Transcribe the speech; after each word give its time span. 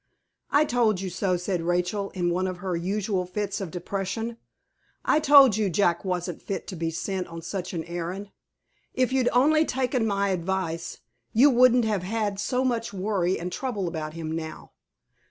"I 0.49 0.65
told 0.65 0.99
you 0.99 1.11
so," 1.11 1.37
said 1.37 1.61
Rachel, 1.61 2.09
in 2.15 2.31
one 2.31 2.47
of 2.47 2.57
her 2.57 2.75
usual 2.75 3.27
fits 3.27 3.61
of 3.61 3.69
depression. 3.69 4.37
"I 5.05 5.19
told 5.19 5.57
you 5.57 5.69
Jack 5.69 6.03
wasn't 6.03 6.41
fit 6.41 6.65
to 6.69 6.75
be 6.75 6.89
sent 6.89 7.27
on 7.27 7.43
such 7.43 7.71
an 7.73 7.83
errand. 7.83 8.31
If 8.95 9.13
you'd 9.13 9.29
only 9.31 9.63
taken 9.63 10.07
my 10.07 10.29
advice, 10.29 11.01
you 11.33 11.51
wouldn't 11.51 11.85
have 11.85 12.01
had 12.01 12.39
so 12.39 12.65
much 12.65 12.91
worry 12.91 13.37
and 13.39 13.51
trouble 13.51 13.87
about 13.87 14.13
him 14.15 14.31
now. 14.31 14.71